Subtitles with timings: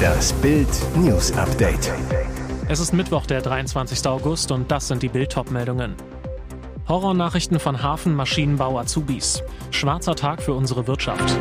[0.00, 1.92] Das Bild News Update.
[2.68, 4.06] Es ist Mittwoch, der 23.
[4.06, 5.94] August und das sind die Bild meldungen
[6.88, 9.42] Horrornachrichten von Hafen, Maschinenbau, Azubis.
[9.70, 11.38] Schwarzer Tag für unsere Wirtschaft.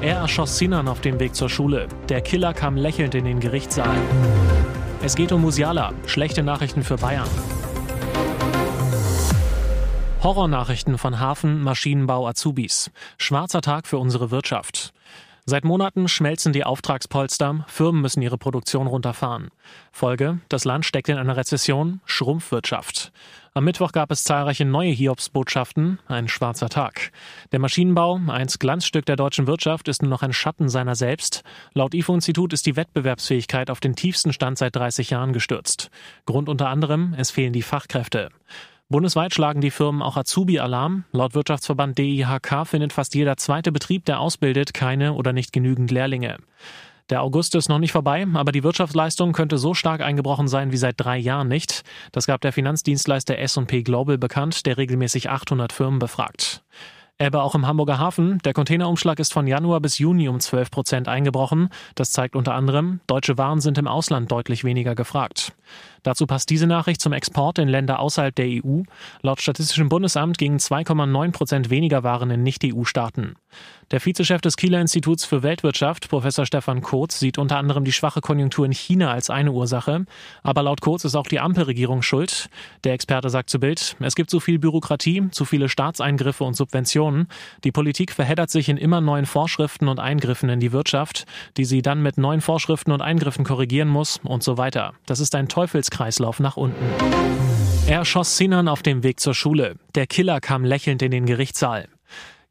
[0.00, 1.88] Er erschoss Sinan auf dem Weg zur Schule.
[2.08, 3.96] Der Killer kam lächelnd in den Gerichtssaal.
[5.02, 5.92] Es geht um Musiala.
[6.06, 7.28] Schlechte Nachrichten für Bayern.
[10.22, 12.90] Horrornachrichten von Hafen, Maschinenbau, Azubis.
[13.18, 14.94] Schwarzer Tag für unsere Wirtschaft.
[15.46, 19.50] Seit Monaten schmelzen die Auftragspolster, Firmen müssen ihre Produktion runterfahren.
[19.92, 23.12] Folge, das Land steckt in einer Rezession, Schrumpfwirtschaft.
[23.52, 27.12] Am Mittwoch gab es zahlreiche neue Hiobsbotschaften, ein schwarzer Tag.
[27.52, 31.42] Der Maschinenbau, einst Glanzstück der deutschen Wirtschaft, ist nur noch ein Schatten seiner selbst.
[31.74, 35.90] Laut IFO-Institut ist die Wettbewerbsfähigkeit auf den tiefsten Stand seit 30 Jahren gestürzt.
[36.24, 38.30] Grund unter anderem, es fehlen die Fachkräfte.
[38.90, 41.04] Bundesweit schlagen die Firmen auch Azubi-Alarm.
[41.10, 46.36] Laut Wirtschaftsverband DIHK findet fast jeder zweite Betrieb, der ausbildet, keine oder nicht genügend Lehrlinge.
[47.10, 50.76] Der August ist noch nicht vorbei, aber die Wirtschaftsleistung könnte so stark eingebrochen sein wie
[50.78, 51.82] seit drei Jahren nicht.
[52.12, 56.62] Das gab der Finanzdienstleister S&P Global bekannt, der regelmäßig 800 Firmen befragt.
[57.20, 58.38] Ebbe auch im Hamburger Hafen.
[58.44, 61.68] Der Containerumschlag ist von Januar bis Juni um 12 Prozent eingebrochen.
[61.94, 65.52] Das zeigt unter anderem, deutsche Waren sind im Ausland deutlich weniger gefragt.
[66.02, 68.82] Dazu passt diese Nachricht zum Export in Länder außerhalb der EU.
[69.22, 73.36] Laut Statistischem Bundesamt gingen 2,9 Prozent weniger Waren in Nicht-EU-Staaten.
[73.90, 78.20] Der Vizechef des Kieler Instituts für Weltwirtschaft, Professor Stefan Kurz, sieht unter anderem die schwache
[78.20, 80.06] Konjunktur in China als eine Ursache.
[80.42, 82.48] Aber laut Kurz ist auch die Ampelregierung schuld.
[82.84, 87.28] Der Experte sagt zu Bild, es gibt zu viel Bürokratie, zu viele Staatseingriffe und Subventionen.
[87.62, 91.82] Die Politik verheddert sich in immer neuen Vorschriften und Eingriffen in die Wirtschaft, die sie
[91.82, 94.94] dann mit neuen Vorschriften und Eingriffen korrigieren muss und so weiter.
[95.06, 96.84] Das ist ein Teufels Teufelskreislauf nach unten.
[97.86, 99.76] Er schoss Sinan auf dem Weg zur Schule.
[99.94, 101.88] Der Killer kam lächelnd in den Gerichtssaal.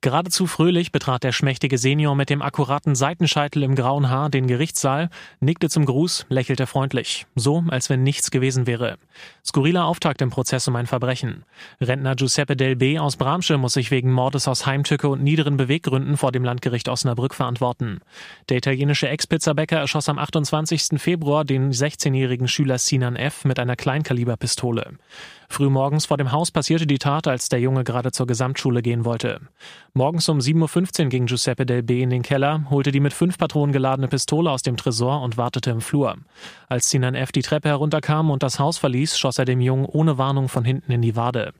[0.03, 5.09] Geradezu fröhlich betrat der schmächtige Senior mit dem akkuraten Seitenscheitel im grauen Haar den Gerichtssaal,
[5.39, 8.97] nickte zum Gruß, lächelte freundlich, so als wenn nichts gewesen wäre.
[9.45, 11.45] Skurriler Auftakt im Prozess um ein Verbrechen.
[11.79, 12.99] Rentner Giuseppe Del B.
[12.99, 17.33] aus Bramsche muss sich wegen Mordes aus Heimtücke und niederen Beweggründen vor dem Landgericht Osnabrück
[17.33, 18.01] verantworten.
[18.49, 20.99] Der italienische Ex-Pizzabäcker erschoss am 28.
[20.99, 23.45] Februar den 16-jährigen Schüler Sinan F.
[23.45, 24.97] mit einer Kleinkaliberpistole.
[25.49, 29.41] Frühmorgens vor dem Haus passierte die Tat, als der Junge gerade zur Gesamtschule gehen wollte.
[29.93, 33.37] Morgens um 7.15 Uhr ging Giuseppe Del B in den Keller, holte die mit fünf
[33.37, 36.17] Patronen geladene Pistole aus dem Tresor und wartete im Flur.
[36.67, 37.31] Als Sinan F.
[37.31, 40.91] die Treppe herunterkam und das Haus verließ, schoss er dem Jungen ohne Warnung von hinten
[40.91, 41.53] in die Wade.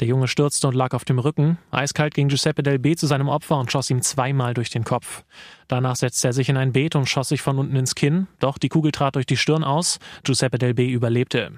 [0.00, 1.58] Der Junge stürzte und lag auf dem Rücken.
[1.70, 5.24] Eiskalt ging Giuseppe Del B zu seinem Opfer und schoss ihm zweimal durch den Kopf.
[5.68, 8.58] Danach setzte er sich in ein Beet und schoss sich von unten ins Kinn, doch
[8.58, 9.98] die Kugel trat durch die Stirn aus.
[10.24, 11.52] Giuseppe Del B überlebte.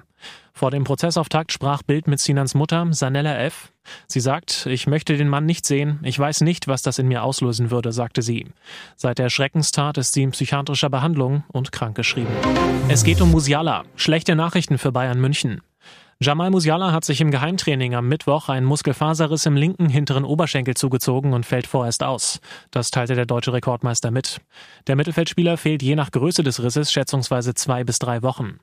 [0.53, 3.71] Vor dem Prozessauftakt sprach Bild mit Sinans Mutter, Sanella F.
[4.07, 7.23] Sie sagt, ich möchte den Mann nicht sehen, ich weiß nicht, was das in mir
[7.23, 8.45] auslösen würde, sagte sie.
[8.95, 12.33] Seit der Schreckenstat ist sie in psychiatrischer Behandlung und krankgeschrieben.
[12.89, 13.85] Es geht um Musiala.
[13.95, 15.61] Schlechte Nachrichten für Bayern München.
[16.23, 21.33] Jamal Musiala hat sich im Geheimtraining am Mittwoch einen Muskelfaserriss im linken hinteren Oberschenkel zugezogen
[21.33, 22.41] und fällt vorerst aus.
[22.69, 24.39] Das teilte der deutsche Rekordmeister mit.
[24.85, 28.59] Der Mittelfeldspieler fehlt je nach Größe des Risses schätzungsweise zwei bis drei Wochen.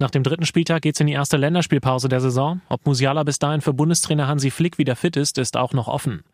[0.00, 2.60] Nach dem dritten Spieltag geht's in die erste Länderspielpause der Saison.
[2.68, 6.24] Ob Musiala bis dahin für Bundestrainer Hansi Flick wieder fit ist, ist auch noch offen.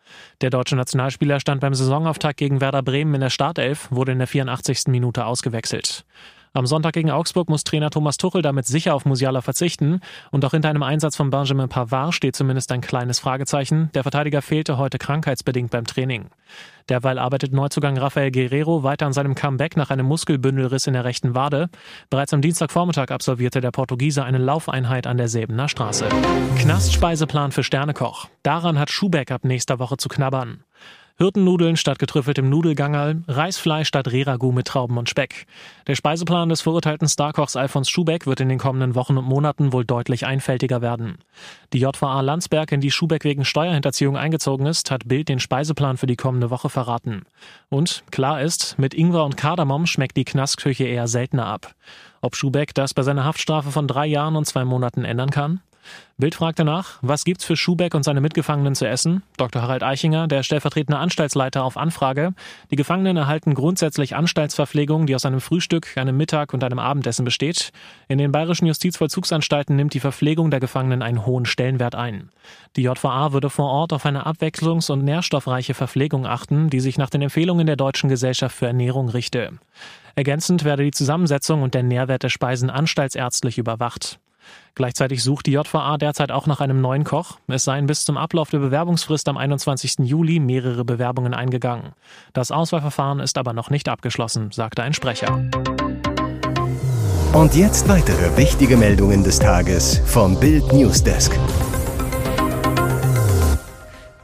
[0.40, 4.26] Der deutsche Nationalspieler stand beim Saisonauftakt gegen Werder Bremen in der Startelf, wurde in der
[4.26, 4.84] 84.
[4.86, 6.06] Minute ausgewechselt.
[6.54, 10.00] Am Sonntag gegen Augsburg muss Trainer Thomas Tuchel damit sicher auf Musiala verzichten.
[10.30, 13.90] Und auch hinter einem Einsatz von Benjamin Pavard steht zumindest ein kleines Fragezeichen.
[13.94, 16.26] Der Verteidiger fehlte heute krankheitsbedingt beim Training.
[16.90, 21.34] Derweil arbeitet Neuzugang Rafael Guerrero weiter an seinem Comeback nach einem Muskelbündelriss in der rechten
[21.34, 21.70] Wade.
[22.10, 26.06] Bereits am Dienstagvormittag absolvierte der Portugiese eine Laufeinheit an der Säbener Straße.
[26.58, 28.28] Knastspeiseplan für Sternekoch.
[28.42, 30.64] Daran hat Schubeck ab nächster Woche zu knabbern.
[31.18, 35.46] Hirtennudeln statt getrüffeltem Nudelgangerl, Reisfleisch statt Reragu mit Trauben und Speck.
[35.86, 39.84] Der Speiseplan des verurteilten Starkochs Alfons Schubeck wird in den kommenden Wochen und Monaten wohl
[39.84, 41.18] deutlich einfältiger werden.
[41.72, 46.06] Die JVA Landsberg, in die Schubeck wegen Steuerhinterziehung eingezogen ist, hat Bild den Speiseplan für
[46.06, 47.22] die kommende Woche verraten.
[47.68, 51.74] Und klar ist, mit Ingwer und Kardamom schmeckt die Knastküche eher seltener ab.
[52.20, 55.60] Ob Schubeck das bei seiner Haftstrafe von drei Jahren und zwei Monaten ändern kann?
[56.18, 59.22] Bild fragte nach, was gibt's für Schubeck und seine Mitgefangenen zu essen?
[59.36, 59.62] Dr.
[59.62, 62.34] Harald Eichinger, der stellvertretende Anstaltsleiter auf Anfrage.
[62.70, 67.72] Die Gefangenen erhalten grundsätzlich Anstaltsverpflegung, die aus einem Frühstück, einem Mittag und einem Abendessen besteht.
[68.06, 72.30] In den bayerischen Justizvollzugsanstalten nimmt die Verpflegung der Gefangenen einen hohen Stellenwert ein.
[72.76, 77.10] Die JVA würde vor Ort auf eine abwechslungs- und nährstoffreiche Verpflegung achten, die sich nach
[77.10, 79.52] den Empfehlungen der Deutschen Gesellschaft für Ernährung richte.
[80.14, 84.18] Ergänzend werde die Zusammensetzung und der Nährwert der Speisen anstaltsärztlich überwacht.
[84.74, 87.38] Gleichzeitig sucht die JVA derzeit auch nach einem neuen Koch.
[87.46, 89.98] Es seien bis zum Ablauf der Bewerbungsfrist am 21.
[90.00, 91.92] Juli mehrere Bewerbungen eingegangen.
[92.32, 95.44] Das Auswahlverfahren ist aber noch nicht abgeschlossen, sagte ein Sprecher.
[97.32, 101.32] Und jetzt weitere wichtige Meldungen des Tages vom Bild Newsdesk.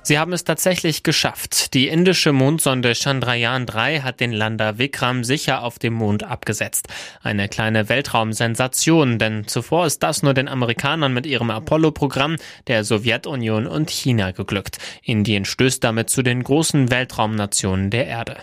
[0.09, 1.75] Sie haben es tatsächlich geschafft.
[1.75, 6.89] Die indische Mondsonde Chandrayaan 3 hat den Lander Vikram sicher auf dem Mond abgesetzt.
[7.23, 12.37] Eine kleine Weltraumsensation, denn zuvor ist das nur den Amerikanern mit ihrem Apollo-Programm,
[12.69, 14.79] der Sowjetunion und China geglückt.
[15.03, 18.39] Indien stößt damit zu den großen Weltraumnationen der Erde.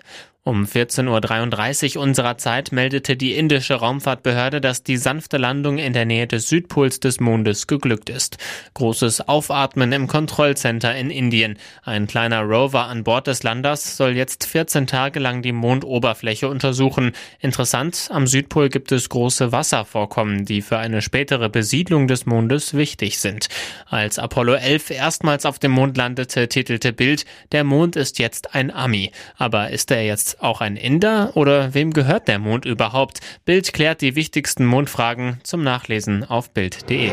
[0.48, 6.06] Um 14.33 Uhr unserer Zeit meldete die indische Raumfahrtbehörde, dass die sanfte Landung in der
[6.06, 8.38] Nähe des Südpols des Mondes geglückt ist.
[8.76, 11.58] Großes Aufatmen im Kontrollcenter in Indien.
[11.84, 17.14] Ein kleiner Rover an Bord des Landers soll jetzt 14 Tage lang die Mondoberfläche untersuchen.
[17.40, 23.18] Interessant, am Südpol gibt es große Wasservorkommen, die für eine spätere Besiedlung des Mondes wichtig
[23.18, 23.48] sind.
[23.88, 28.70] Als Apollo 11 erstmals auf dem Mond landete, titelte Bild, der Mond ist jetzt ein
[28.70, 29.12] Ami.
[29.38, 33.20] Aber ist er jetzt auch ein Inder oder wem gehört der Mond überhaupt?
[33.46, 37.12] Bild klärt die wichtigsten Mondfragen zum Nachlesen auf Bild.de.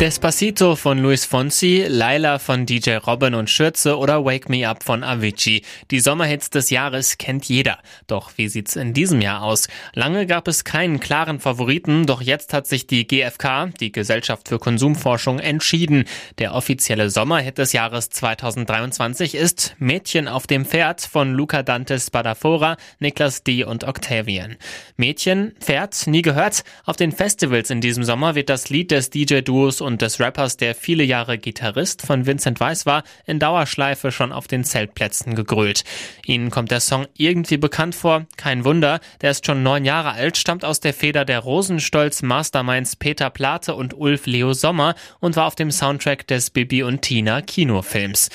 [0.00, 5.02] Despacito von Luis Fonsi, Laila von DJ Robin und Schürze oder Wake Me Up von
[5.02, 5.64] Avicii.
[5.90, 7.78] Die Sommerhits des Jahres kennt jeder.
[8.06, 9.66] Doch wie sieht's in diesem Jahr aus?
[9.94, 14.60] Lange gab es keinen klaren Favoriten, doch jetzt hat sich die GfK, die Gesellschaft für
[14.60, 16.04] Konsumforschung, entschieden.
[16.38, 22.76] Der offizielle Sommerhit des Jahres 2023 ist Mädchen auf dem Pferd von Luca Dante Spadafora,
[23.00, 23.64] Niklas D.
[23.64, 24.58] und Octavian.
[24.96, 26.62] Mädchen, Pferd, nie gehört?
[26.84, 30.74] Auf den Festivals in diesem Sommer wird das Lied des DJ-Duos und des Rappers, der
[30.74, 35.82] viele Jahre Gitarrist von Vincent Weiss war, in Dauerschleife schon auf den Zeltplätzen gegrölt.
[36.26, 40.36] Ihnen kommt der Song irgendwie bekannt vor, kein Wunder, der ist schon neun Jahre alt,
[40.36, 45.46] stammt aus der Feder der Rosenstolz Masterminds Peter Plate und Ulf Leo Sommer und war
[45.46, 48.28] auf dem Soundtrack des Bibi und Tina Kinofilms.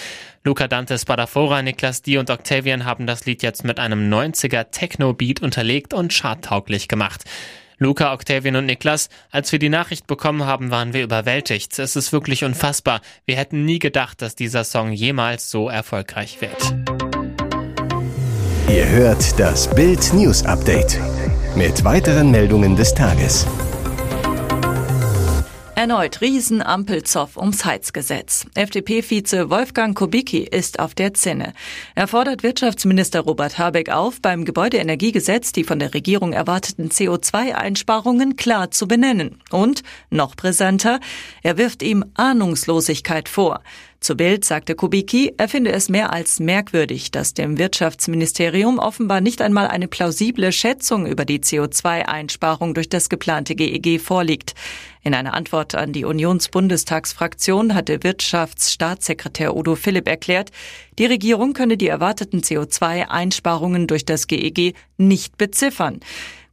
[0.44, 2.18] Luca Dante Spadafora, Niklas D.
[2.18, 7.24] und Octavian haben das Lied jetzt mit einem 90er Techno-Beat unterlegt und charttauglich gemacht.
[7.84, 11.78] Luca, Octavian und Niklas, als wir die Nachricht bekommen haben, waren wir überwältigt.
[11.78, 13.02] Es ist wirklich unfassbar.
[13.26, 16.76] Wir hätten nie gedacht, dass dieser Song jemals so erfolgreich wird.
[18.70, 20.98] Ihr hört das Bild News Update
[21.56, 23.46] mit weiteren Meldungen des Tages.
[25.76, 28.46] Erneut Riesenampelzoff ums Heizgesetz.
[28.54, 31.54] FDP-Vize Wolfgang Kubicki ist auf der Zinne.
[31.96, 38.70] Er fordert Wirtschaftsminister Robert Habeck auf, beim Gebäudeenergiegesetz die von der Regierung erwarteten CO2-Einsparungen klar
[38.70, 39.42] zu benennen.
[39.50, 39.82] Und,
[40.12, 41.00] noch brisanter,
[41.42, 43.62] er wirft ihm Ahnungslosigkeit vor.
[44.04, 49.42] Zu Bild sagte Kubicki, er finde es mehr als merkwürdig, dass dem Wirtschaftsministerium offenbar nicht
[49.42, 54.56] einmal eine plausible Schätzung über die CO2-Einsparung durch das geplante GEG vorliegt.
[55.04, 60.52] In einer Antwort an die Unionsbundestagsfraktion hatte Wirtschaftsstaatssekretär Udo Philipp erklärt,
[61.00, 66.02] die Regierung könne die erwarteten CO2-Einsparungen durch das GEG nicht beziffern.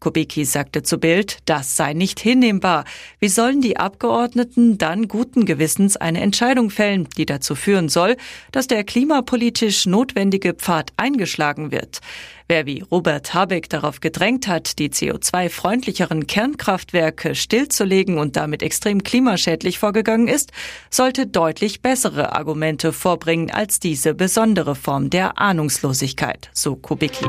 [0.00, 2.86] Kubicki sagte zu Bild, das sei nicht hinnehmbar.
[3.18, 8.16] Wie sollen die Abgeordneten dann guten Gewissens eine Entscheidung fällen, die dazu führen soll,
[8.50, 12.00] dass der klimapolitisch notwendige Pfad eingeschlagen wird?
[12.48, 19.78] Wer wie Robert Habeck darauf gedrängt hat, die CO2-freundlicheren Kernkraftwerke stillzulegen und damit extrem klimaschädlich
[19.78, 20.50] vorgegangen ist,
[20.90, 27.26] sollte deutlich bessere Argumente vorbringen als diese besondere Form der Ahnungslosigkeit, so Kubicki.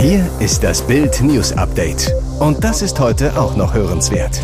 [0.00, 2.14] Hier ist das Bild News Update.
[2.38, 4.40] Und das ist heute auch noch hörenswert.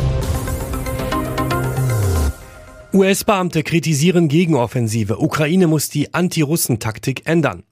[2.92, 5.18] US-Beamte kritisieren Gegenoffensive.
[5.18, 7.62] Ukraine muss die Anti-Russen-Taktik ändern.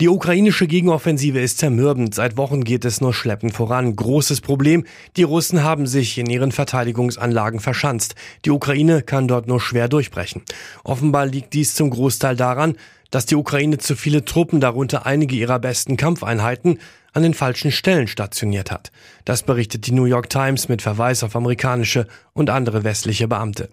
[0.00, 2.14] Die ukrainische Gegenoffensive ist zermürbend.
[2.14, 3.94] Seit Wochen geht es nur schleppend voran.
[3.94, 4.86] Großes Problem.
[5.18, 8.14] Die Russen haben sich in ihren Verteidigungsanlagen verschanzt.
[8.46, 10.40] Die Ukraine kann dort nur schwer durchbrechen.
[10.82, 12.76] Offenbar liegt dies zum Großteil daran,
[13.10, 16.78] dass die Ukraine zu viele Truppen, darunter einige ihrer besten Kampfeinheiten,
[17.12, 18.90] an den falschen Stellen stationiert hat.
[19.24, 23.68] Das berichtet die New York Times mit Verweis auf amerikanische und andere westliche Beamte.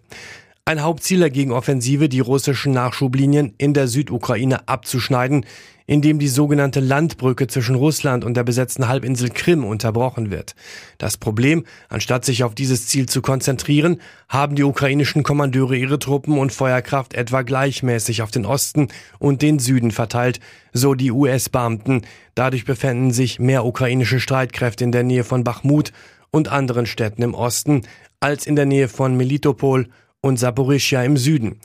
[0.68, 5.46] Ein Hauptziel der Gegenoffensive, die russischen Nachschublinien in der Südukraine abzuschneiden,
[5.86, 10.56] indem die sogenannte Landbrücke zwischen Russland und der besetzten Halbinsel Krim unterbrochen wird.
[10.98, 16.40] Das Problem, anstatt sich auf dieses Ziel zu konzentrieren, haben die ukrainischen Kommandeure ihre Truppen
[16.40, 18.88] und Feuerkraft etwa gleichmäßig auf den Osten
[19.20, 20.40] und den Süden verteilt,
[20.74, 22.02] so die US-Beamten.
[22.34, 25.92] Dadurch befänden sich mehr ukrainische Streitkräfte in der Nähe von Bachmut
[26.32, 27.84] und anderen Städten im Osten
[28.20, 29.90] als in der Nähe von Melitopol
[30.26, 31.60] und Saporischia im Süden.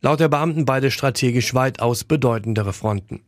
[0.00, 3.20] Laut der Beamten beide strategisch weitaus bedeutendere Fronten.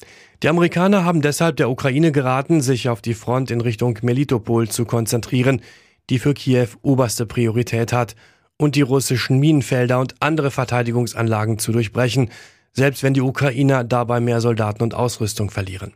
[0.43, 4.85] Die Amerikaner haben deshalb der Ukraine geraten, sich auf die Front in Richtung Melitopol zu
[4.87, 5.61] konzentrieren.
[6.09, 8.17] die für Kiew oberste Priorität hat
[8.57, 12.31] und die russischen Minenfelder und andere Verteidigungsanlagen zu durchbrechen,
[12.73, 15.95] selbst wenn die Ukrainer dabei mehr Soldaten und Ausrüstung verlieren.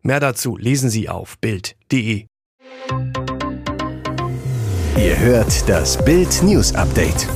[0.00, 2.24] Mehr dazu lesen Sie auf Bild.de.
[4.96, 7.28] Ihr hört das Bild News Update.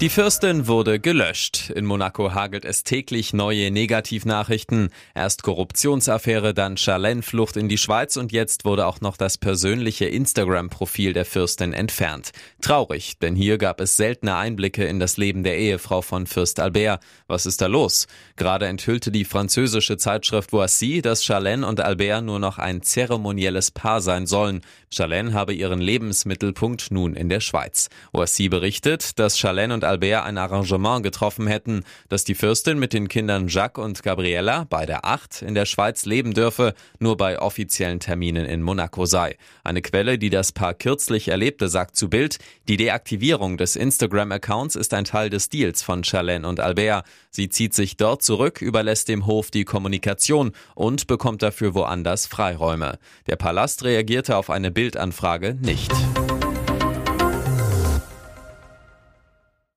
[0.00, 1.70] Die Fürstin wurde gelöscht.
[1.70, 4.90] In Monaco hagelt es täglich neue Negativnachrichten.
[5.12, 11.14] Erst Korruptionsaffäre, dann Charlene-Flucht in die Schweiz und jetzt wurde auch noch das persönliche Instagram-Profil
[11.14, 12.30] der Fürstin entfernt.
[12.60, 17.02] Traurig, denn hier gab es seltene Einblicke in das Leben der Ehefrau von Fürst Albert.
[17.26, 18.06] Was ist da los?
[18.36, 24.00] Gerade enthüllte die französische Zeitschrift Voici, dass Charlene und Albert nur noch ein zeremonielles Paar
[24.00, 24.60] sein sollen.
[24.90, 27.88] Charlene habe ihren Lebensmittelpunkt nun in der Schweiz.
[28.12, 33.08] Voici berichtet, dass Charlene und Albert ein Arrangement getroffen hätten, dass die Fürstin mit den
[33.08, 38.46] Kindern Jacques und Gabriella, beide acht, in der Schweiz leben dürfe, nur bei offiziellen Terminen
[38.46, 39.36] in Monaco sei.
[39.64, 44.94] Eine Quelle, die das Paar kürzlich erlebte, sagt zu Bild, die Deaktivierung des Instagram-Accounts ist
[44.94, 47.04] ein Teil des Deals von Charlene und Albert.
[47.30, 52.98] Sie zieht sich dort zurück, überlässt dem Hof die Kommunikation und bekommt dafür woanders Freiräume.
[53.26, 55.92] Der Palast reagierte auf eine Bildanfrage nicht.